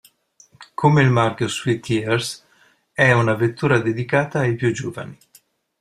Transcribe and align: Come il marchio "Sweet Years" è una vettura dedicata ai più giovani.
Come 0.73 1.03
il 1.03 1.11
marchio 1.11 1.47
"Sweet 1.47 1.87
Years" 1.89 2.43
è 2.91 3.11
una 3.11 3.35
vettura 3.35 3.77
dedicata 3.79 4.39
ai 4.39 4.55
più 4.55 4.71
giovani. 4.73 5.15